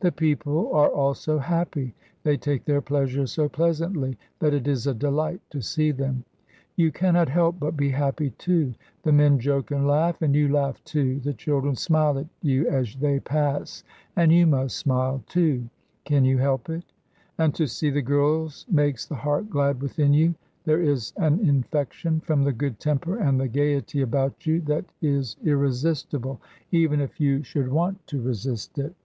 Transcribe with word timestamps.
The 0.00 0.10
people 0.10 0.72
are 0.74 0.88
all 0.90 1.14
so 1.14 1.38
happy, 1.38 1.94
they 2.24 2.36
take 2.36 2.64
their 2.64 2.80
pleasure 2.82 3.24
so 3.24 3.48
pleasantly, 3.48 4.18
that 4.40 4.52
it 4.52 4.66
is 4.66 4.88
a 4.88 4.94
delight 4.94 5.40
to 5.50 5.60
see 5.62 5.92
them. 5.92 6.24
You 6.74 6.90
cannot 6.90 7.28
help 7.28 7.60
but 7.60 7.76
be 7.76 7.90
happy, 7.90 8.30
too. 8.30 8.74
The 9.04 9.12
men 9.12 9.38
joke 9.38 9.70
and 9.70 9.86
laugh, 9.86 10.20
and 10.20 10.34
you 10.34 10.48
laugh, 10.48 10.82
too; 10.82 11.20
the 11.20 11.32
children 11.32 11.76
smile 11.76 12.18
at 12.18 12.26
you 12.40 12.66
as 12.66 12.96
they 12.96 13.20
pass, 13.20 13.84
and 14.16 14.32
you 14.32 14.44
must 14.44 14.76
smile, 14.76 15.22
too; 15.28 15.70
can 16.02 16.24
you 16.24 16.36
help 16.38 16.68
it? 16.68 16.82
And 17.38 17.54
to 17.54 17.68
see 17.68 17.88
the 17.88 18.02
girls 18.02 18.66
makes 18.68 19.06
the 19.06 19.14
heart 19.14 19.50
glad 19.50 19.80
within 19.80 20.12
you. 20.12 20.34
There 20.64 20.82
is 20.82 21.12
an 21.16 21.38
infection 21.48 22.18
from 22.18 22.42
the 22.42 22.52
good 22.52 22.80
temper 22.80 23.18
and 23.20 23.38
the 23.38 23.46
gaiety 23.46 24.00
about 24.00 24.46
you 24.46 24.62
that 24.62 24.84
is 25.00 25.36
irresistible, 25.44 26.40
even 26.72 27.00
if 27.00 27.20
you 27.20 27.44
should 27.44 27.68
want 27.70 28.04
to 28.08 28.20
resist 28.20 28.80
it. 28.80 28.96